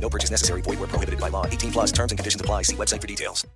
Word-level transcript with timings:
No 0.00 0.08
purchase 0.08 0.30
necessary. 0.30 0.62
Void 0.62 0.78
where 0.80 0.88
prohibited 0.88 1.20
by 1.20 1.30
law. 1.30 1.46
18 1.46 1.70
plus 1.70 1.92
terms 1.92 2.12
and 2.12 2.18
conditions 2.18 2.40
apply. 2.40 2.62
See 2.64 2.76
website 2.76 3.00
for 3.00 3.06
details. 3.06 3.46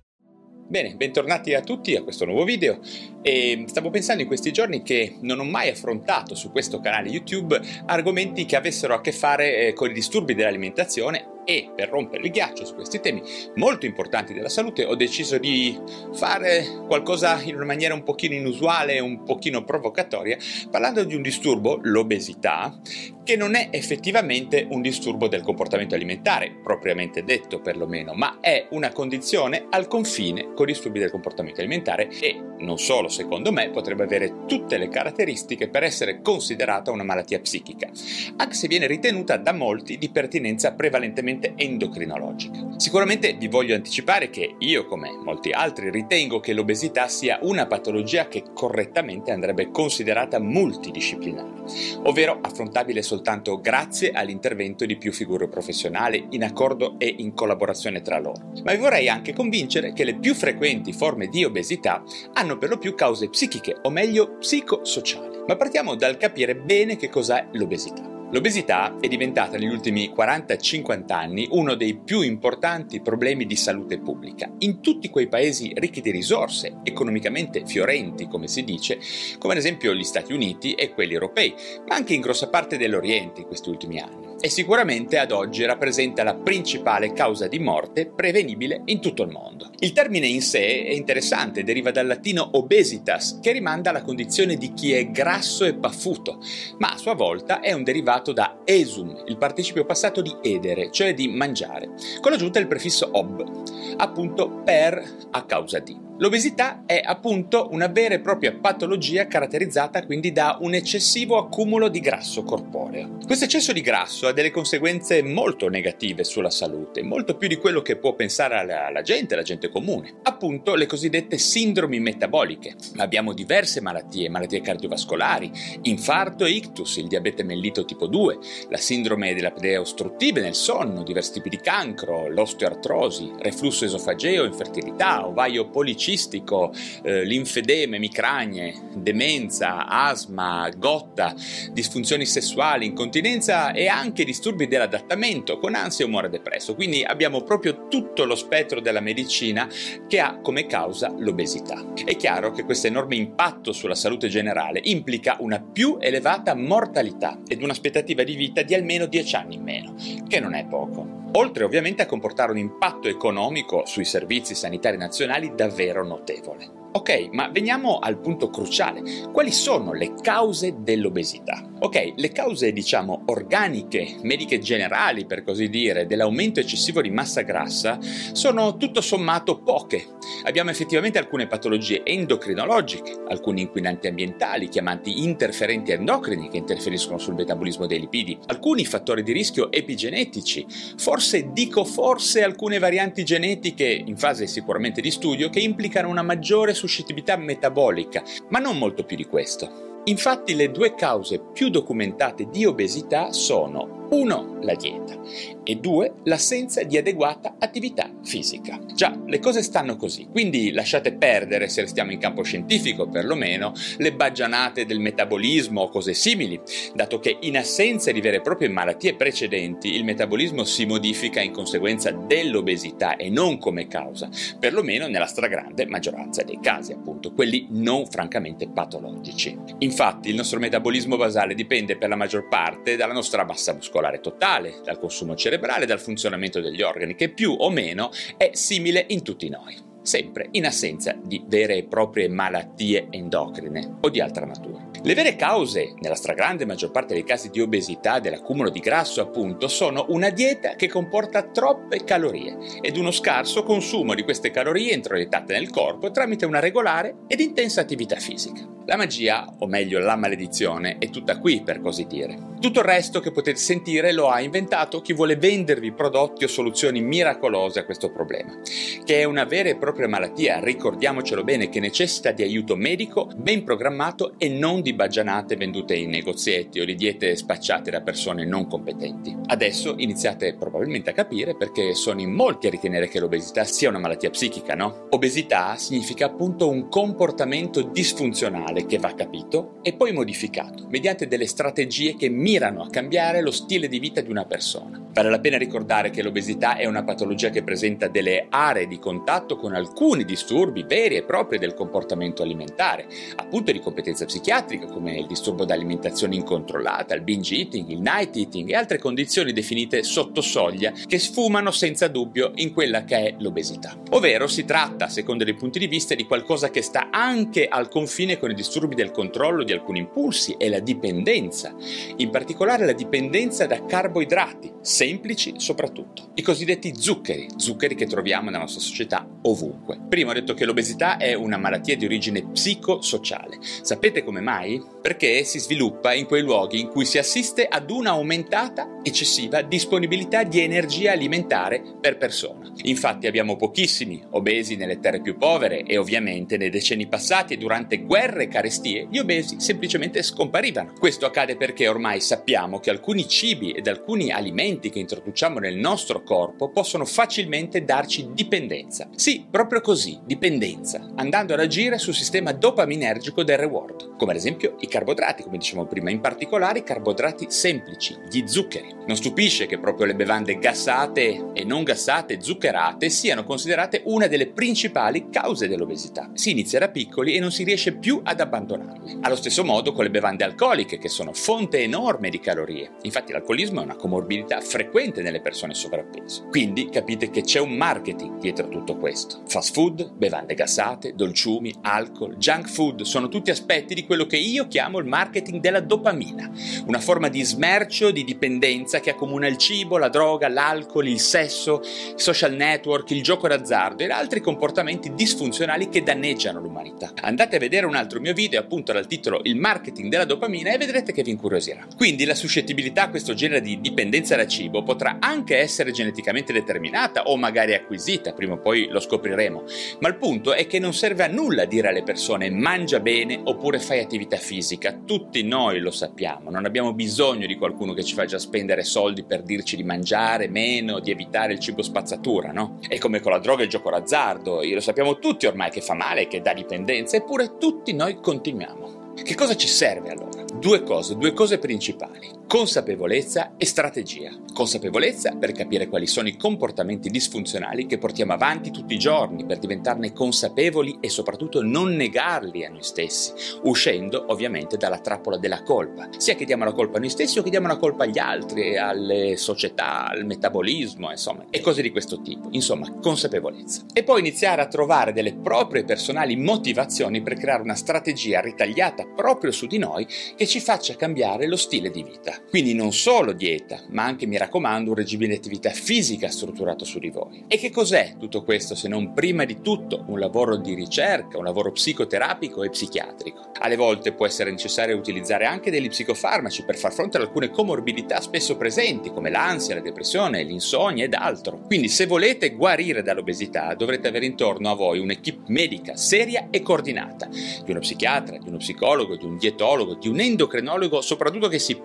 Bene, 0.67 0.95
bentornati 0.95 1.53
a 1.53 1.61
tutti 1.61 1.95
a 1.95 2.01
questo 2.01 2.25
nuovo 2.25 2.43
video 2.43 2.79
e 3.21 3.65
stavo 3.67 3.91
pensando 3.91 4.23
in 4.23 4.27
questi 4.27 4.51
giorni 4.51 4.81
che 4.81 5.17
non 5.21 5.39
ho 5.39 5.43
mai 5.43 5.69
affrontato 5.69 6.33
su 6.33 6.51
questo 6.51 6.79
canale 6.79 7.09
YouTube 7.09 7.61
argomenti 7.85 8.45
che 8.45 8.55
avessero 8.55 8.95
a 8.95 9.01
che 9.01 9.11
fare 9.11 9.67
eh, 9.67 9.73
con 9.73 9.91
i 9.91 9.93
disturbi 9.93 10.33
dell'alimentazione 10.33 11.34
e 11.45 11.69
per 11.73 11.89
rompere 11.89 12.23
il 12.23 12.31
ghiaccio 12.31 12.65
su 12.65 12.75
questi 12.75 12.99
temi 12.99 13.21
molto 13.55 13.85
importanti 13.85 14.33
della 14.33 14.49
salute 14.49 14.83
ho 14.85 14.95
deciso 14.95 15.37
di 15.37 15.79
fare 16.13 16.65
qualcosa 16.87 17.41
in 17.41 17.55
una 17.55 17.65
maniera 17.65 17.93
un 17.93 18.03
pochino 18.03 18.33
inusuale, 18.33 18.99
un 18.99 19.23
pochino 19.23 19.63
provocatoria, 19.63 20.37
parlando 20.69 21.03
di 21.03 21.15
un 21.15 21.21
disturbo, 21.21 21.79
l'obesità, 21.83 22.77
che 23.23 23.35
non 23.35 23.55
è 23.55 23.69
effettivamente 23.71 24.67
un 24.69 24.81
disturbo 24.81 25.27
del 25.27 25.41
comportamento 25.41 25.95
alimentare, 25.95 26.55
propriamente 26.63 27.23
detto 27.23 27.59
perlomeno, 27.59 28.13
ma 28.13 28.37
è 28.39 28.67
una 28.71 28.91
condizione 28.91 29.65
al 29.69 29.87
confine 29.87 30.53
con 30.53 30.69
i 30.69 30.73
disturbi 30.73 30.99
del 30.99 31.09
comportamento 31.09 31.59
alimentare 31.59 32.09
e, 32.19 32.39
non 32.59 32.77
solo 32.77 33.09
secondo 33.09 33.51
me, 33.51 33.69
potrebbe 33.71 34.03
avere 34.03 34.45
tutte 34.45 34.77
le 34.77 34.89
caratteristiche 34.89 35.69
per 35.69 35.83
essere 35.83 36.21
considerata 36.21 36.91
una 36.91 37.03
malattia 37.03 37.39
psichica, 37.39 37.89
anche 38.37 38.53
se 38.53 38.67
viene 38.67 38.87
ritenuta 38.87 39.37
da 39.37 39.53
molti 39.53 39.97
di 39.97 40.09
pertinenza 40.09 40.73
prevalentemente 40.73 41.34
endocrinologica. 41.55 42.75
Sicuramente 42.77 43.33
vi 43.33 43.47
voglio 43.47 43.75
anticipare 43.75 44.29
che 44.29 44.55
io, 44.59 44.85
come 44.85 45.11
molti 45.23 45.51
altri, 45.51 45.89
ritengo 45.89 46.39
che 46.39 46.53
l'obesità 46.53 47.07
sia 47.07 47.39
una 47.41 47.67
patologia 47.67 48.27
che 48.27 48.43
correttamente 48.53 49.31
andrebbe 49.31 49.71
considerata 49.71 50.39
multidisciplinare, 50.39 51.63
ovvero 52.03 52.39
affrontabile 52.41 53.01
soltanto 53.01 53.59
grazie 53.59 54.11
all'intervento 54.11 54.85
di 54.85 54.97
più 54.97 55.11
figure 55.11 55.47
professionali 55.47 56.27
in 56.31 56.43
accordo 56.43 56.95
e 56.97 57.13
in 57.17 57.33
collaborazione 57.33 58.01
tra 58.01 58.19
loro. 58.19 58.51
Ma 58.63 58.73
vi 58.73 58.79
vorrei 58.79 59.09
anche 59.09 59.33
convincere 59.33 59.93
che 59.93 60.03
le 60.03 60.15
più 60.15 60.33
frequenti 60.33 60.93
forme 60.93 61.27
di 61.27 61.43
obesità 61.43 62.03
hanno 62.33 62.57
per 62.57 62.69
lo 62.69 62.77
più 62.77 62.95
cause 62.95 63.29
psichiche, 63.29 63.77
o 63.81 63.89
meglio 63.89 64.37
psicosociali. 64.37 65.43
Ma 65.47 65.55
partiamo 65.55 65.95
dal 65.95 66.17
capire 66.17 66.55
bene 66.55 66.95
che 66.95 67.09
cos'è 67.09 67.47
l'obesità. 67.51 68.14
L'obesità 68.31 68.97
è 68.99 69.07
diventata 69.07 69.57
negli 69.57 69.71
ultimi 69.71 70.11
40-50 70.13 71.13
anni 71.13 71.47
uno 71.51 71.75
dei 71.75 71.95
più 71.95 72.21
importanti 72.21 72.99
problemi 72.99 73.45
di 73.45 73.55
salute 73.55 73.99
pubblica 73.99 74.51
in 74.59 74.81
tutti 74.81 75.09
quei 75.09 75.27
paesi 75.27 75.71
ricchi 75.75 76.01
di 76.01 76.11
risorse, 76.11 76.79
economicamente 76.83 77.65
fiorenti, 77.65 78.27
come 78.27 78.47
si 78.47 78.63
dice, 78.63 78.99
come 79.37 79.53
ad 79.53 79.59
esempio 79.59 79.93
gli 79.93 80.03
Stati 80.03 80.33
Uniti 80.33 80.73
e 80.73 80.91
quelli 80.91 81.13
europei, 81.13 81.53
ma 81.87 81.95
anche 81.95 82.13
in 82.13 82.21
grossa 82.21 82.49
parte 82.49 82.77
dell'Oriente 82.77 83.41
in 83.41 83.47
questi 83.47 83.69
ultimi 83.69 83.99
anni. 83.99 84.24
E 84.45 84.49
sicuramente 84.51 85.17
ad 85.17 85.31
oggi 85.31 85.65
rappresenta 85.65 86.21
la 86.21 86.35
principale 86.35 87.13
causa 87.13 87.47
di 87.47 87.57
morte 87.57 88.05
prevenibile 88.05 88.83
in 88.85 89.01
tutto 89.01 89.23
il 89.23 89.31
mondo. 89.31 89.71
Il 89.79 89.91
termine 89.91 90.27
in 90.27 90.43
sé 90.43 90.83
è 90.83 90.91
interessante, 90.91 91.63
deriva 91.63 91.89
dal 91.89 92.05
latino 92.05 92.47
obesitas, 92.51 93.39
che 93.41 93.51
rimanda 93.51 93.89
alla 93.89 94.03
condizione 94.03 94.55
di 94.55 94.71
chi 94.75 94.93
è 94.93 95.09
grasso 95.09 95.65
e 95.65 95.73
paffuto, 95.73 96.37
ma 96.77 96.91
a 96.91 96.97
sua 96.97 97.15
volta 97.15 97.59
è 97.59 97.73
un 97.73 97.83
derivato 97.83 98.33
da 98.33 98.59
esum, 98.65 99.23
il 99.25 99.37
participio 99.37 99.83
passato 99.83 100.21
di 100.21 100.35
edere, 100.43 100.91
cioè 100.91 101.15
di 101.15 101.27
mangiare, 101.27 101.89
con 102.21 102.31
l'aggiunta 102.31 102.59
del 102.59 102.67
prefisso 102.67 103.09
ob, 103.13 103.97
appunto 103.97 104.61
per 104.63 105.03
a 105.31 105.43
causa 105.45 105.79
di. 105.79 105.97
L'obesità 106.17 106.83
è 106.85 107.01
appunto 107.03 107.67
una 107.71 107.87
vera 107.87 108.15
e 108.15 108.21
propria 108.21 108.53
patologia 108.53 109.27
caratterizzata 109.27 110.05
quindi 110.05 110.31
da 110.31 110.57
un 110.61 110.73
eccessivo 110.73 111.37
accumulo 111.37 111.89
di 111.89 111.99
grasso 111.99 112.43
corporeo. 112.43 113.17
Questo 113.25 113.43
eccesso 113.43 113.73
di 113.73 113.81
grasso 113.81 114.27
ha 114.27 114.31
delle 114.31 114.49
conseguenze 114.49 115.21
molto 115.21 115.67
negative 115.67 116.23
sulla 116.23 116.49
salute, 116.49 117.03
molto 117.03 117.35
più 117.35 117.49
di 117.49 117.57
quello 117.57 117.81
che 117.81 117.97
può 117.97 118.13
pensare 118.13 118.55
alla, 118.55 118.89
la 118.91 119.01
gente, 119.01 119.35
la 119.35 119.41
gente 119.41 119.67
comune. 119.67 120.13
Appunto 120.23 120.75
le 120.75 120.85
cosiddette 120.85 121.37
sindromi 121.37 121.99
metaboliche. 121.99 122.75
Abbiamo 122.95 123.33
diverse 123.33 123.81
malattie, 123.81 124.29
malattie 124.29 124.61
cardiovascolari, 124.61 125.51
infarto 125.81 126.45
ictus, 126.45 126.95
il 126.95 127.07
diabete 127.07 127.43
mellito 127.43 127.83
tipo 127.83 128.07
2, 128.07 128.37
la 128.69 128.77
sindrome 128.77 129.33
della 129.33 129.51
pedea 129.51 129.81
ostruttive 129.81 130.39
nel 130.39 130.55
sonno, 130.55 131.03
diversi 131.03 131.33
tipi 131.33 131.49
di 131.49 131.57
cancro, 131.57 132.29
l'osteoartrosi, 132.29 133.33
reflusso 133.39 133.83
esofageo, 133.83 134.45
infertilità, 134.45 135.27
ovaio 135.27 135.67
policistico, 135.67 136.03
cistico, 136.05 136.71
eh, 137.01 137.23
linfedeme, 137.23 137.97
micragne, 137.97 138.89
demenza, 138.93 139.87
asma, 139.87 140.69
gotta, 140.77 141.33
disfunzioni 141.71 142.27
sessuali, 142.27 142.85
incontinenza 142.85 143.71
e 143.71 143.87
anche 143.87 144.23
disturbi 144.23 144.67
dell'adattamento 144.67 145.57
con 145.57 145.73
ansia 145.73 146.05
e 146.05 146.07
umore 146.07 146.29
depresso. 146.29 146.75
Quindi 146.75 147.03
abbiamo 147.03 147.41
proprio 147.41 147.87
tutto 147.87 148.23
lo 148.25 148.35
spettro 148.35 148.79
della 148.81 148.99
medicina 148.99 149.67
che 150.07 150.19
ha 150.19 150.39
come 150.41 150.67
causa 150.67 151.11
l'obesità. 151.17 151.83
È 151.95 152.15
chiaro 152.15 152.51
che 152.51 152.65
questo 152.65 152.85
enorme 152.85 153.15
impatto 153.15 153.71
sulla 153.71 153.95
salute 153.95 154.27
generale 154.27 154.81
implica 154.83 155.37
una 155.39 155.59
più 155.59 155.97
elevata 155.99 156.53
mortalità 156.53 157.39
ed 157.47 157.63
un'aspettativa 157.63 158.21
di 158.21 158.35
vita 158.35 158.61
di 158.61 158.75
almeno 158.75 159.07
10 159.07 159.35
anni 159.35 159.55
in 159.55 159.63
meno, 159.63 159.95
che 160.27 160.39
non 160.39 160.53
è 160.53 160.67
poco 160.67 161.23
oltre 161.35 161.63
ovviamente 161.63 162.01
a 162.01 162.05
comportare 162.05 162.51
un 162.51 162.57
impatto 162.57 163.07
economico 163.07 163.85
sui 163.85 164.05
servizi 164.05 164.55
sanitari 164.55 164.97
nazionali 164.97 165.53
davvero 165.53 166.05
notevole. 166.05 166.84
Ok, 166.95 167.27
ma 167.33 167.49
veniamo 167.49 167.99
al 167.99 168.21
punto 168.21 168.49
cruciale. 168.49 169.01
Quali 169.33 169.51
sono 169.51 169.91
le 169.91 170.13
cause 170.21 170.75
dell'obesità? 170.77 171.61
Ok, 171.77 172.13
le 172.15 172.31
cause 172.31 172.71
diciamo 172.71 173.23
organiche, 173.25 174.15
mediche 174.21 174.59
generali 174.59 175.25
per 175.25 175.43
così 175.43 175.67
dire, 175.67 176.05
dell'aumento 176.05 176.61
eccessivo 176.61 177.01
di 177.01 177.11
massa 177.11 177.41
grassa 177.41 177.99
sono 178.31 178.77
tutto 178.77 179.01
sommato 179.01 179.59
poche. 179.59 180.07
Abbiamo 180.45 180.69
effettivamente 180.69 181.17
alcune 181.17 181.47
patologie 181.47 182.01
endocrinologiche, 182.05 183.23
alcuni 183.27 183.61
inquinanti 183.61 184.07
ambientali 184.07 184.69
chiamati 184.69 185.21
interferenti 185.21 185.91
endocrini 185.91 186.47
che 186.47 186.57
interferiscono 186.57 187.17
sul 187.17 187.35
metabolismo 187.35 187.87
dei 187.87 187.99
lipidi, 187.99 188.37
alcuni 188.45 188.85
fattori 188.85 189.21
di 189.21 189.33
rischio 189.33 189.69
epigenetici, 189.69 190.65
forse 190.95 191.51
dico 191.51 191.83
forse 191.83 192.41
alcune 192.41 192.79
varianti 192.79 193.25
genetiche 193.25 193.85
in 193.85 194.15
fase 194.15 194.47
sicuramente 194.47 195.01
di 195.01 195.11
studio 195.11 195.49
che 195.49 195.59
implicano 195.59 196.07
una 196.07 196.23
maggiore 196.23 196.73
suscettibilità 196.85 197.35
metabolica, 197.35 198.23
ma 198.49 198.59
non 198.59 198.77
molto 198.77 199.03
più 199.03 199.17
di 199.17 199.25
questo. 199.25 200.01
Infatti 200.05 200.53
le 200.53 200.69
due 200.69 200.93
cause 200.93 201.39
più 201.51 201.69
documentate 201.69 202.47
di 202.49 202.63
obesità 202.65 203.31
sono 203.31 204.04
1. 204.09 204.59
La 204.61 204.75
dieta 204.75 205.17
e 205.63 205.75
2. 205.75 206.13
L'assenza 206.23 206.83
di 206.83 206.97
adeguata 206.97 207.55
attività 207.59 208.09
fisica. 208.23 208.79
Già, 208.93 209.19
le 209.25 209.39
cose 209.39 209.61
stanno 209.61 209.95
così, 209.95 210.27
quindi 210.31 210.71
lasciate 210.71 211.13
perdere, 211.13 211.67
se 211.69 211.81
restiamo 211.81 212.11
in 212.11 212.19
campo 212.19 212.43
scientifico 212.43 213.07
perlomeno, 213.09 213.73
le 213.97 214.13
baggianate 214.13 214.85
del 214.85 214.99
metabolismo 214.99 215.81
o 215.81 215.89
cose 215.89 216.13
simili, 216.13 216.59
dato 216.93 217.19
che 217.19 217.37
in 217.41 217.57
assenza 217.57 218.11
di 218.11 218.21
vere 218.21 218.37
e 218.37 218.41
proprie 218.41 218.69
malattie 218.69 219.15
precedenti 219.15 219.95
il 219.95 220.03
metabolismo 220.03 220.63
si 220.63 220.85
modifica 220.85 221.41
in 221.41 221.51
conseguenza 221.51 222.11
dell'obesità 222.11 223.15
e 223.15 223.29
non 223.29 223.57
come 223.57 223.87
causa, 223.87 224.29
perlomeno 224.59 225.07
nella 225.07 225.25
stragrande 225.25 225.85
maggioranza 225.87 226.43
dei 226.43 226.59
casi, 226.61 226.93
appunto, 226.93 227.33
quelli 227.33 227.67
non 227.71 228.05
francamente 228.05 228.67
patologici. 228.67 229.57
Infatti 229.79 230.29
il 230.29 230.35
nostro 230.35 230.59
metabolismo 230.59 231.17
basale 231.17 231.55
dipende 231.55 231.97
per 231.97 232.09
la 232.09 232.15
maggior 232.15 232.47
parte 232.47 232.95
dalla 232.95 233.13
nostra 233.13 233.43
massa 233.43 233.73
muscolare 233.73 233.93
muscolare 233.95 234.19
totale, 234.19 234.81
dal 234.83 234.99
consumo 234.99 235.35
cerebrale, 235.35 235.85
dal 235.85 236.01
funzionamento 236.01 236.59
degli 236.59 236.81
organi, 236.81 237.15
che 237.15 237.29
più 237.29 237.55
o 237.57 237.69
meno 237.69 238.11
è 238.35 238.49
simile 238.53 239.05
in 239.09 239.23
tutti 239.23 239.47
noi 239.49 239.93
sempre 240.05 240.49
in 240.51 240.67
assenza 240.67 241.17
di 241.19 241.43
vere 241.47 241.77
e 241.77 241.85
proprie 241.85 242.29
malattie 242.29 243.07
endocrine 243.09 243.97
o 244.01 244.09
di 244.09 244.21
altra 244.21 244.45
natura. 244.45 244.87
Le 245.01 245.13
vere 245.15 245.35
cause, 245.35 245.95
nella 245.99 246.13
stragrande 246.13 246.63
maggior 246.63 246.91
parte 246.91 247.15
dei 247.15 247.23
casi 247.23 247.49
di 247.49 247.59
obesità 247.59 248.19
dell'accumulo 248.19 248.69
di 248.69 248.81
grasso, 248.81 249.21
appunto, 249.21 249.67
sono 249.67 250.05
una 250.09 250.29
dieta 250.29 250.75
che 250.75 250.89
comporta 250.89 251.49
troppe 251.49 252.03
calorie 252.03 252.55
ed 252.81 252.97
uno 252.97 253.09
scarso 253.09 253.63
consumo 253.63 254.13
di 254.13 254.21
queste 254.21 254.51
calorie 254.51 254.93
introiettate 254.93 255.53
nel 255.53 255.71
corpo 255.71 256.11
tramite 256.11 256.45
una 256.45 256.59
regolare 256.59 257.21
ed 257.25 257.39
intensa 257.39 257.81
attività 257.81 258.17
fisica. 258.17 258.74
La 258.87 258.97
magia, 258.97 259.51
o 259.57 259.65
meglio 259.65 259.97
la 259.97 260.15
maledizione, 260.15 260.97
è 260.99 261.09
tutta 261.09 261.39
qui 261.39 261.63
per 261.63 261.81
così 261.81 262.05
dire. 262.05 262.53
Tutto 262.59 262.79
il 262.79 262.85
resto 262.85 263.19
che 263.19 263.31
potete 263.31 263.57
sentire 263.57 264.13
lo 264.13 264.29
ha 264.29 264.41
inventato 264.41 265.01
chi 265.01 265.13
vuole 265.13 265.37
vendervi 265.37 265.91
prodotti 265.91 266.43
o 266.43 266.47
soluzioni 266.47 267.01
miracolose 267.01 267.79
a 267.79 267.85
questo 267.85 268.11
problema, 268.11 268.59
che 269.03 269.21
è 269.21 269.23
una 269.23 269.43
vera 269.43 269.69
e 269.69 269.75
propria 269.75 270.07
malattia, 270.07 270.59
ricordiamocelo 270.59 271.43
bene, 271.43 271.69
che 271.69 271.79
necessita 271.79 272.31
di 272.31 272.43
aiuto 272.43 272.75
medico 272.75 273.27
ben 273.35 273.63
programmato 273.63 274.35
e 274.37 274.49
non 274.49 274.81
di 274.81 274.93
baggianate 274.93 275.55
vendute 275.55 275.95
in 275.95 276.11
negozietti 276.11 276.79
o 276.79 276.85
di 276.85 276.93
diete 276.93 277.35
spacciate 277.35 277.89
da 277.89 278.01
persone 278.01 278.45
non 278.45 278.67
competenti. 278.67 279.35
Adesso 279.47 279.95
iniziate 279.97 280.55
probabilmente 280.55 281.09
a 281.09 281.13
capire 281.13 281.55
perché 281.55 281.95
sono 281.95 282.21
in 282.21 282.31
molti 282.31 282.67
a 282.67 282.69
ritenere 282.69 283.07
che 283.07 283.19
l'obesità 283.19 283.63
sia 283.63 283.89
una 283.89 283.99
malattia 283.99 284.29
psichica, 284.29 284.75
no? 284.75 285.07
Obesità 285.09 285.75
significa 285.75 286.27
appunto 286.27 286.69
un 286.69 286.87
comportamento 286.87 287.81
disfunzionale 287.81 288.74
che 288.83 288.97
va 288.97 289.13
capito 289.13 289.79
e 289.81 289.93
poi 289.93 290.11
modificato 290.11 290.87
mediante 290.89 291.27
delle 291.27 291.47
strategie 291.47 292.15
che 292.15 292.27
mirano 292.29 292.81
a 292.81 292.89
cambiare 292.89 293.41
lo 293.41 293.51
stile 293.51 293.87
di 293.87 293.99
vita 293.99 294.19
di 294.21 294.29
una 294.29 294.45
persona. 294.45 295.04
Vale 295.15 295.29
la 295.29 295.39
pena 295.39 295.57
ricordare 295.57 296.09
che 296.09 296.21
l'obesità 296.21 296.75
è 296.75 296.85
una 296.85 297.05
patologia 297.05 297.49
che 297.49 297.63
presenta 297.63 298.09
delle 298.09 298.47
aree 298.49 298.85
di 298.85 298.99
contatto 298.99 299.55
con 299.55 299.73
alcuni 299.73 300.25
disturbi 300.25 300.83
veri 300.83 301.15
e 301.15 301.23
propri 301.23 301.57
del 301.57 301.73
comportamento 301.73 302.43
alimentare, 302.43 303.07
appunto 303.37 303.71
di 303.71 303.79
competenza 303.79 304.25
psichiatrica 304.25 304.87
come 304.87 305.17
il 305.17 305.25
disturbo 305.25 305.63
d'alimentazione 305.63 306.35
incontrollata, 306.35 307.15
il 307.15 307.21
binge 307.21 307.55
eating, 307.55 307.87
il 307.87 308.01
night 308.01 308.35
eating 308.35 308.69
e 308.69 308.75
altre 308.75 308.97
condizioni 308.97 309.53
definite 309.53 310.03
sotto 310.03 310.41
soglia 310.41 310.91
che 310.91 311.17
sfumano 311.17 311.71
senza 311.71 312.09
dubbio 312.09 312.51
in 312.55 312.73
quella 312.73 313.05
che 313.05 313.15
è 313.15 313.35
l'obesità. 313.39 313.97
Ovvero 314.09 314.47
si 314.47 314.65
tratta, 314.65 315.07
secondo 315.07 315.45
dei 315.45 315.55
punti 315.55 315.79
di 315.79 315.87
vista, 315.87 316.13
di 316.13 316.25
qualcosa 316.25 316.69
che 316.69 316.81
sta 316.81 317.07
anche 317.09 317.69
al 317.69 317.87
confine 317.87 318.37
con 318.37 318.51
i 318.51 318.53
disturbi 318.53 318.95
del 318.95 319.11
controllo 319.11 319.63
di 319.63 319.71
alcuni 319.71 319.99
impulsi 319.99 320.57
e 320.57 320.67
la 320.67 320.79
dipendenza, 320.79 321.73
in 322.17 322.29
particolare 322.31 322.85
la 322.85 322.91
dipendenza 322.91 323.65
da 323.65 323.85
carboidrati, 323.85 324.73
semplici 325.05 325.53
soprattutto, 325.57 326.31
i 326.33 326.41
cosiddetti 326.41 326.93
zuccheri, 326.95 327.47
zuccheri 327.57 327.93
che 327.93 328.07
troviamo 328.07 328.45
nella 328.45 328.63
nostra 328.63 328.81
società 328.81 329.27
ovunque. 329.43 329.99
Prima 330.09 330.31
ho 330.31 330.33
detto 330.33 330.55
che 330.55 330.65
l'obesità 330.65 331.17
è 331.17 331.35
una 331.35 331.57
malattia 331.57 331.95
di 331.95 332.05
origine 332.05 332.43
psicosociale. 332.49 333.59
Sapete 333.61 334.23
come 334.23 334.41
mai? 334.41 334.81
Perché 335.05 335.43
si 335.43 335.59
sviluppa 335.59 336.15
in 336.15 336.25
quei 336.25 336.41
luoghi 336.41 336.79
in 336.79 336.87
cui 336.87 337.05
si 337.05 337.19
assiste 337.19 337.67
ad 337.67 337.91
una 337.91 338.11
aumentata 338.11 339.01
eccessiva 339.03 339.61
disponibilità 339.61 340.41
di 340.41 340.61
energia 340.61 341.11
alimentare 341.11 341.83
per 342.01 342.17
persona. 342.17 342.71
Infatti 342.83 343.27
abbiamo 343.27 343.55
pochissimi 343.55 344.23
obesi 344.31 344.75
nelle 344.75 344.99
terre 344.99 345.21
più 345.21 345.37
povere 345.37 345.83
e 345.83 345.97
ovviamente 345.97 346.57
nei 346.57 346.71
decenni 346.71 347.07
passati 347.07 347.55
durante 347.55 348.01
guerre 348.01 348.45
e 348.45 348.47
carestie 348.47 349.07
gli 349.11 349.19
obesi 349.19 349.59
semplicemente 349.59 350.23
scomparivano. 350.23 350.93
Questo 350.97 351.27
accade 351.27 351.55
perché 351.55 351.87
ormai 351.87 352.19
sappiamo 352.19 352.43
sappiamo 352.55 352.79
che 352.79 352.89
alcuni 352.89 353.27
cibi 353.27 353.71
ed 353.71 353.87
alcuni 353.87 354.31
alimenti 354.31 354.89
che 354.89 354.99
introduciamo 354.99 355.59
nel 355.59 355.75
nostro 355.75 356.23
corpo 356.23 356.69
possono 356.69 357.05
facilmente 357.05 357.83
darci 357.83 358.29
dipendenza. 358.33 359.09
Sì, 359.15 359.45
proprio 359.49 359.81
così, 359.81 360.19
dipendenza, 360.25 361.11
andando 361.15 361.53
ad 361.53 361.59
agire 361.59 361.97
sul 361.97 362.13
sistema 362.13 362.51
dopaminergico 362.51 363.43
del 363.43 363.57
reward, 363.57 364.15
come 364.15 364.31
ad 364.31 364.37
esempio 364.37 364.75
i 364.79 364.87
carboidrati, 364.95 365.43
come 365.43 365.57
dicevamo 365.57 365.87
prima, 365.87 366.09
in 366.09 366.21
particolare 366.21 366.79
i 366.79 366.83
carboidrati 366.83 367.47
semplici, 367.49 368.17
gli 368.29 368.47
zuccheri. 368.47 368.93
Non 369.05 369.17
stupisce 369.17 369.65
che 369.65 369.77
proprio 369.77 370.05
le 370.05 370.15
bevande 370.15 370.57
gassate 370.57 371.51
e 371.53 371.63
non 371.65 371.83
gassate, 371.83 372.41
zuccherate, 372.41 373.09
siano 373.09 373.43
considerate 373.43 374.03
una 374.05 374.27
delle 374.27 374.47
principali 374.47 375.27
cause 375.29 375.67
dell'obesità. 375.67 376.31
Si 376.33 376.51
inizia 376.51 376.79
da 376.79 376.87
piccoli 376.87 377.35
e 377.35 377.39
non 377.39 377.51
si 377.51 377.65
riesce 377.65 377.97
più 377.97 378.21
ad 378.23 378.39
abbandonarle. 378.39 379.17
Allo 379.21 379.35
stesso 379.35 379.65
modo 379.65 379.91
con 379.91 380.05
le 380.05 380.09
bevande 380.09 380.45
alcoliche, 380.45 380.97
che 380.97 381.09
sono 381.09 381.33
fonte 381.33 381.79
enorme 381.79 382.29
di 382.29 382.39
calorie. 382.39 382.91
Infatti 383.01 383.33
l'alcolismo 383.33 383.81
è 383.81 383.83
una 383.83 383.97
comorbidità 383.97 384.61
frequente 384.61 385.21
nelle 385.21 385.41
persone 385.41 385.73
sovrappeso. 385.73 386.47
Quindi 386.49 386.87
capite 386.89 387.29
che 387.29 387.41
c'è 387.41 387.59
un 387.59 387.73
marketing 387.73 388.39
dietro 388.39 388.69
tutto 388.69 388.95
questo. 388.95 389.41
Fast 389.45 389.73
food, 389.73 390.13
bevande 390.13 390.53
gassate, 390.53 391.13
dolciumi, 391.15 391.73
alcol, 391.81 392.37
junk 392.37 392.69
food 392.69 393.01
sono 393.01 393.27
tutti 393.27 393.51
aspetti 393.51 393.93
di 393.93 394.05
quello 394.05 394.25
che 394.25 394.37
io 394.37 394.67
chiamo 394.67 394.84
il 394.99 395.05
marketing 395.05 395.59
della 395.59 395.79
dopamina, 395.79 396.49
una 396.85 396.99
forma 396.99 397.29
di 397.29 397.43
smercio, 397.43 398.11
di 398.11 398.23
dipendenza 398.23 398.99
che 398.99 399.11
accomuna 399.11 399.47
il 399.47 399.57
cibo, 399.57 399.97
la 399.97 400.09
droga, 400.09 400.47
l'alcol, 400.47 401.07
il 401.07 401.19
sesso, 401.19 401.81
i 401.81 402.13
social 402.15 402.53
network, 402.53 403.11
il 403.11 403.23
gioco 403.23 403.47
d'azzardo 403.47 404.03
ed 404.03 404.11
altri 404.11 404.41
comportamenti 404.41 405.13
disfunzionali 405.13 405.89
che 405.89 406.03
danneggiano 406.03 406.59
l'umanità. 406.59 407.11
Andate 407.21 407.57
a 407.57 407.59
vedere 407.59 407.85
un 407.85 407.95
altro 407.95 408.19
mio 408.19 408.33
video 408.33 408.59
appunto 408.59 408.93
dal 408.93 409.07
titolo 409.07 409.41
Il 409.43 409.57
marketing 409.57 410.09
della 410.09 410.25
dopamina 410.25 410.71
e 410.71 410.77
vedrete 410.77 411.11
che 411.11 411.23
vi 411.23 411.31
incuriosirà. 411.31 411.87
Quindi 411.95 412.25
la 412.25 412.35
suscettibilità 412.35 413.03
a 413.03 413.09
questo 413.09 413.33
genere 413.33 413.61
di 413.61 413.79
dipendenza 413.81 414.35
da 414.35 414.47
cibo 414.47 414.83
potrà 414.83 415.17
anche 415.19 415.57
essere 415.57 415.91
geneticamente 415.91 416.53
determinata 416.53 417.23
o 417.23 417.37
magari 417.37 417.73
acquisita, 417.73 418.33
prima 418.33 418.53
o 418.53 418.59
poi 418.59 418.87
lo 418.89 418.99
scopriremo, 418.99 419.63
ma 419.99 420.07
il 420.07 420.15
punto 420.15 420.53
è 420.53 420.67
che 420.67 420.79
non 420.79 420.93
serve 420.93 421.23
a 421.23 421.27
nulla 421.27 421.65
dire 421.65 421.89
alle 421.89 422.03
persone 422.03 422.49
mangia 422.49 422.99
bene 422.99 423.39
oppure 423.43 423.79
fai 423.79 423.99
attività 423.99 424.37
fisica, 424.37 424.74
tutti 425.05 425.43
noi 425.43 425.79
lo 425.79 425.91
sappiamo, 425.91 426.49
non 426.49 426.65
abbiamo 426.65 426.93
bisogno 426.93 427.45
di 427.47 427.55
qualcuno 427.55 427.93
che 427.93 428.03
ci 428.03 428.13
faccia 428.13 428.37
spendere 428.37 428.83
soldi 428.83 429.23
per 429.23 429.43
dirci 429.43 429.75
di 429.75 429.83
mangiare 429.83 430.47
meno, 430.47 430.99
di 430.99 431.11
evitare 431.11 431.53
il 431.53 431.59
cibo 431.59 431.81
spazzatura, 431.81 432.51
no? 432.51 432.79
È 432.87 432.97
come 432.97 433.19
con 433.19 433.31
la 433.31 433.39
droga 433.39 433.61
e 433.61 433.65
il 433.65 433.69
gioco 433.69 433.89
d'azzardo, 433.89 434.61
lo 434.63 434.79
sappiamo 434.79 435.19
tutti 435.19 435.45
ormai 435.45 435.71
che 435.71 435.81
fa 435.81 435.93
male, 435.93 436.27
che 436.27 436.41
dà 436.41 436.53
dipendenza, 436.53 437.17
eppure 437.17 437.57
tutti 437.57 437.93
noi 437.93 438.19
continuiamo. 438.19 439.13
Che 439.21 439.35
cosa 439.35 439.55
ci 439.55 439.67
serve 439.67 440.11
allora? 440.11 440.43
Due 440.59 440.83
cose, 440.83 441.15
due 441.15 441.33
cose 441.33 441.57
principali, 441.57 442.29
consapevolezza 442.47 443.53
e 443.57 443.65
strategia. 443.65 444.31
Consapevolezza 444.53 445.35
per 445.35 445.51
capire 445.51 445.87
quali 445.87 446.07
sono 446.07 446.27
i 446.27 446.37
comportamenti 446.37 447.09
disfunzionali 447.09 447.87
che 447.87 447.97
portiamo 447.97 448.33
avanti 448.33 448.71
tutti 448.71 448.93
i 448.93 448.99
giorni, 448.99 449.45
per 449.45 449.57
diventarne 449.57 450.13
consapevoli 450.13 450.97
e 451.01 451.09
soprattutto 451.09 451.61
non 451.61 451.95
negarli 451.95 452.63
a 452.63 452.69
noi 452.69 452.83
stessi, 452.83 453.33
uscendo 453.63 454.25
ovviamente 454.27 454.77
dalla 454.77 454.99
trappola 454.99 455.37
della 455.37 455.63
colpa, 455.63 456.07
sia 456.17 456.35
che 456.35 456.45
diamo 456.45 456.63
la 456.63 456.71
colpa 456.71 456.97
a 456.97 456.99
noi 456.99 457.09
stessi 457.09 457.39
o 457.39 457.43
che 457.43 457.49
diamo 457.49 457.67
la 457.67 457.77
colpa 457.77 458.03
agli 458.03 458.19
altri, 458.19 458.77
alle 458.77 459.35
società, 459.37 460.07
al 460.07 460.25
metabolismo, 460.25 461.09
insomma, 461.09 461.45
e 461.49 461.59
cose 461.61 461.81
di 461.81 461.91
questo 461.91 462.21
tipo. 462.21 462.47
Insomma, 462.51 462.89
consapevolezza. 463.01 463.85
E 463.91 464.03
poi 464.03 464.19
iniziare 464.19 464.61
a 464.61 464.67
trovare 464.67 465.13
delle 465.13 465.33
proprie 465.33 465.83
personali 465.83 466.35
motivazioni 466.35 467.21
per 467.21 467.35
creare 467.35 467.63
una 467.63 467.75
strategia 467.75 468.39
ritagliata 468.39 469.05
proprio 469.05 469.51
su 469.51 469.65
di 469.65 469.77
noi 469.77 470.07
che 470.35 470.47
ci 470.47 470.59
faccia 470.59 470.95
cambiare 470.95 471.47
lo 471.47 471.57
stile 471.57 471.89
di 471.89 472.03
vita. 472.03 472.34
Quindi 472.49 472.73
non 472.73 472.93
solo 472.93 473.33
dieta, 473.33 473.81
ma 473.89 474.03
anche, 474.03 474.25
mi 474.25 474.37
raccomando, 474.37 474.89
un 474.91 474.95
regime 474.95 475.27
di 475.27 475.33
attività 475.33 475.69
fisica 475.69 476.29
strutturato 476.29 476.85
su 476.85 476.99
di 476.99 477.09
voi. 477.09 477.45
E 477.47 477.57
che 477.57 477.71
cos'è 477.71 478.15
tutto 478.17 478.43
questo 478.43 478.75
se 478.75 478.87
non 478.87 479.13
prima 479.13 479.45
di 479.45 479.61
tutto 479.61 480.03
un 480.07 480.19
lavoro 480.19 480.57
di 480.57 480.73
ricerca, 480.73 481.37
un 481.37 481.43
lavoro 481.43 481.71
psicoterapico 481.71 482.63
e 482.63 482.69
psichiatrico? 482.69 483.51
Alle 483.59 483.75
volte 483.75 484.13
può 484.13 484.25
essere 484.25 484.51
necessario 484.51 484.97
utilizzare 484.97 485.45
anche 485.45 485.71
degli 485.71 485.89
psicofarmaci 485.89 486.63
per 486.63 486.77
far 486.77 486.93
fronte 486.93 487.17
ad 487.17 487.23
alcune 487.23 487.49
comorbidità 487.49 488.21
spesso 488.21 488.57
presenti 488.57 489.11
come 489.11 489.29
l'ansia, 489.29 489.75
la 489.75 489.81
depressione, 489.81 490.43
l'insonnia 490.43 491.05
ed 491.05 491.13
altro. 491.13 491.61
Quindi 491.65 491.87
se 491.87 492.05
volete 492.05 492.53
guarire 492.53 493.01
dall'obesità 493.01 493.73
dovrete 493.75 494.07
avere 494.07 494.25
intorno 494.25 494.69
a 494.69 494.75
voi 494.75 494.99
un'equipe 494.99 495.43
medica 495.47 495.95
seria 495.95 496.47
e 496.49 496.61
coordinata 496.61 497.27
di 497.27 497.71
uno 497.71 497.79
psichiatra, 497.79 498.37
di 498.37 498.47
uno 498.47 498.57
psicologo, 498.57 499.15
di 499.15 499.25
un 499.25 499.37
dietologo, 499.37 499.95
di 499.95 500.07
un 500.07 500.19
endocrinologo, 500.19 501.01
soprattutto 501.01 501.47
che 501.47 501.59
si 501.59 501.75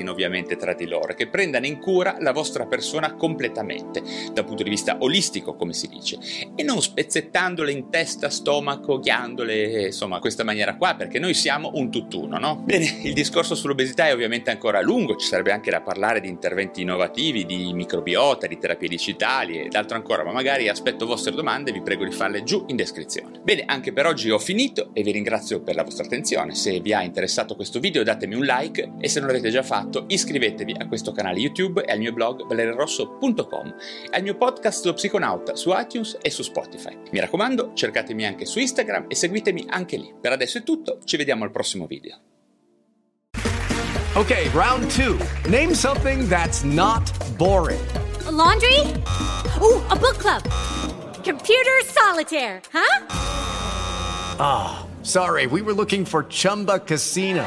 parlino 0.00 0.12
ovviamente 0.12 0.56
tra 0.56 0.74
di 0.74 0.86
loro, 0.86 1.14
che 1.14 1.28
prendano 1.28 1.66
in 1.66 1.78
cura 1.78 2.16
la 2.20 2.32
vostra 2.32 2.66
persona 2.66 3.14
completamente, 3.14 4.02
dal 4.32 4.44
punto 4.44 4.62
di 4.62 4.70
vista 4.70 4.96
olistico, 5.00 5.54
come 5.54 5.72
si 5.72 5.88
dice, 5.88 6.18
e 6.54 6.62
non 6.62 6.80
spezzettandole 6.80 7.70
in 7.70 7.90
testa, 7.90 8.30
stomaco, 8.30 8.98
ghiandole, 8.98 9.86
insomma, 9.86 10.18
questa 10.18 10.44
maniera 10.44 10.76
qua, 10.76 10.94
perché 10.94 11.18
noi 11.18 11.34
siamo 11.34 11.70
un 11.74 11.90
tutt'uno, 11.90 12.38
no? 12.38 12.62
Bene, 12.64 13.00
il 13.02 13.12
discorso 13.12 13.54
sull'obesità 13.54 14.06
è 14.06 14.12
ovviamente 14.12 14.50
ancora 14.50 14.80
lungo, 14.80 15.16
ci 15.16 15.26
sarebbe 15.26 15.52
anche 15.52 15.70
da 15.70 15.80
parlare 15.80 16.20
di 16.20 16.28
interventi 16.28 16.82
innovativi, 16.82 17.44
di 17.44 17.72
microbiota, 17.72 18.46
di 18.46 18.58
terapie 18.58 18.88
digitali 18.88 19.60
ed 19.60 19.74
altro 19.74 19.96
ancora, 19.96 20.24
ma 20.24 20.32
magari 20.32 20.68
aspetto 20.68 21.06
vostre 21.06 21.34
domande 21.34 21.70
e 21.70 21.72
vi 21.72 21.82
prego 21.82 22.04
di 22.04 22.12
farle 22.12 22.42
giù 22.42 22.64
in 22.68 22.76
descrizione. 22.76 23.40
Bene, 23.42 23.64
anche 23.66 23.92
per 23.92 24.06
oggi 24.06 24.30
ho 24.30 24.38
finito 24.38 24.90
e 24.92 25.02
vi 25.02 25.12
ringrazio 25.12 25.60
per 25.62 25.74
la 25.74 25.84
vostra 25.84 26.04
attenzione 26.04 26.54
se 26.54 26.80
vi 26.80 26.92
ha 26.92 27.02
interessato 27.02 27.56
questo 27.56 27.80
video 27.80 28.02
datemi 28.02 28.34
un 28.34 28.44
like 28.44 28.92
e 28.98 29.08
se 29.08 29.18
non 29.18 29.28
l'avete 29.28 29.50
già 29.50 29.62
fatto 29.62 29.89
iscrivetevi 30.06 30.76
a 30.78 30.86
questo 30.86 31.12
canale 31.12 31.38
YouTube 31.38 31.82
e 31.82 31.92
al 31.92 31.98
mio 31.98 32.12
blog 32.12 32.46
valerirosso.com 32.46 33.74
e 34.10 34.16
al 34.16 34.22
mio 34.22 34.36
podcast 34.36 34.84
Lo 34.84 34.94
Psiconauta 34.94 35.56
su 35.56 35.70
iTunes 35.72 36.18
e 36.20 36.30
su 36.30 36.42
Spotify. 36.42 36.96
Mi 37.10 37.20
raccomando, 37.20 37.72
cercatemi 37.74 38.24
anche 38.24 38.44
su 38.44 38.58
Instagram 38.58 39.06
e 39.08 39.14
seguitemi 39.14 39.66
anche 39.68 39.96
lì. 39.96 40.14
Per 40.20 40.32
adesso 40.32 40.58
è 40.58 40.62
tutto, 40.62 40.98
ci 41.04 41.16
vediamo 41.16 41.44
al 41.44 41.50
prossimo 41.50 41.86
video. 41.86 42.18
Ok, 44.14 44.50
round 44.52 44.86
2. 44.94 45.16
Name 45.48 45.74
something 45.74 46.28
that's 46.28 46.62
not 46.62 47.10
boring. 47.36 47.80
A 48.26 48.30
laundry? 48.30 48.80
Ooh, 49.60 49.82
a 49.88 49.96
book 49.96 50.16
club. 50.18 50.42
Computer 51.22 51.80
solitaire, 51.84 52.60
huh? 52.72 53.06
Ah. 54.38 54.88
Sorry, 55.02 55.46
we 55.46 55.62
were 55.62 55.72
looking 55.72 56.04
for 56.04 56.24
Chumba 56.24 56.78
Casino. 56.78 57.46